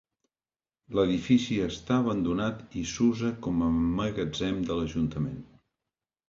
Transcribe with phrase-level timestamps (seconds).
[0.99, 3.69] L'edifici està abandonat i s'usa com a
[4.01, 5.39] magatzem de l'ajuntament.